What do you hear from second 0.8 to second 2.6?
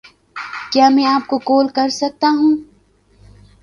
میں آپ کو کال کر سکتا ہوں